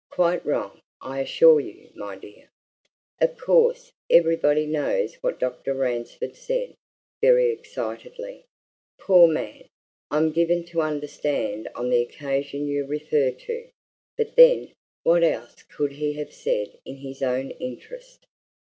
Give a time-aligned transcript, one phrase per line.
[0.09, 2.49] "Quite wrong, I assure you, my dear.
[3.19, 5.75] Of course, everybody knows what Dr.
[5.75, 6.73] Ransford said
[7.21, 8.47] very excitedly,
[8.99, 9.65] poor man,
[10.09, 13.69] I'm given to understand on the occasion you refer to,
[14.17, 18.25] but then, what else could he have said in his own interest?